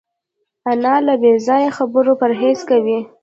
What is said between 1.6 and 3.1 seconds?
خبرو پرهېز کوي